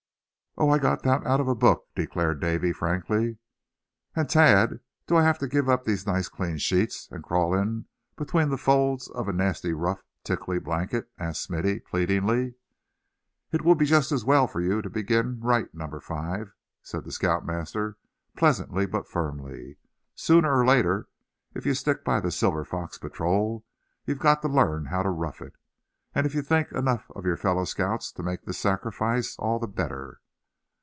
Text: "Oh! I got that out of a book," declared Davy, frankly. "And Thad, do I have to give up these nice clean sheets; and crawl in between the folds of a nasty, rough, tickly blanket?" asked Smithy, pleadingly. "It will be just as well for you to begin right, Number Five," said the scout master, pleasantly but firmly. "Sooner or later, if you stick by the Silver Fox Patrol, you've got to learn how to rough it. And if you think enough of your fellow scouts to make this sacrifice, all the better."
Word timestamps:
"Oh! 0.57 0.69
I 0.69 0.79
got 0.79 1.03
that 1.03 1.25
out 1.25 1.39
of 1.39 1.47
a 1.47 1.55
book," 1.55 1.87
declared 1.95 2.41
Davy, 2.41 2.73
frankly. 2.73 3.37
"And 4.13 4.29
Thad, 4.29 4.81
do 5.07 5.15
I 5.15 5.23
have 5.23 5.39
to 5.39 5.47
give 5.47 5.69
up 5.69 5.85
these 5.85 6.05
nice 6.05 6.27
clean 6.27 6.57
sheets; 6.57 7.07
and 7.09 7.23
crawl 7.23 7.53
in 7.55 7.85
between 8.17 8.49
the 8.49 8.57
folds 8.57 9.07
of 9.07 9.29
a 9.29 9.33
nasty, 9.33 9.71
rough, 9.71 10.03
tickly 10.25 10.59
blanket?" 10.59 11.09
asked 11.17 11.43
Smithy, 11.43 11.79
pleadingly. 11.79 12.55
"It 13.53 13.61
will 13.61 13.75
be 13.75 13.85
just 13.85 14.11
as 14.11 14.25
well 14.25 14.45
for 14.45 14.59
you 14.59 14.81
to 14.81 14.89
begin 14.89 15.39
right, 15.39 15.73
Number 15.73 16.01
Five," 16.01 16.51
said 16.83 17.05
the 17.05 17.13
scout 17.13 17.45
master, 17.45 17.97
pleasantly 18.35 18.85
but 18.85 19.07
firmly. 19.07 19.77
"Sooner 20.15 20.53
or 20.53 20.65
later, 20.65 21.07
if 21.55 21.65
you 21.65 21.73
stick 21.73 22.03
by 22.03 22.19
the 22.19 22.29
Silver 22.29 22.65
Fox 22.65 22.97
Patrol, 22.97 23.63
you've 24.05 24.19
got 24.19 24.41
to 24.41 24.47
learn 24.49 24.87
how 24.87 25.01
to 25.01 25.09
rough 25.09 25.41
it. 25.41 25.53
And 26.13 26.25
if 26.27 26.35
you 26.35 26.41
think 26.43 26.71
enough 26.73 27.09
of 27.15 27.25
your 27.25 27.37
fellow 27.37 27.63
scouts 27.63 28.11
to 28.11 28.21
make 28.21 28.43
this 28.43 28.59
sacrifice, 28.59 29.37
all 29.39 29.57
the 29.57 29.67
better." 29.67 30.19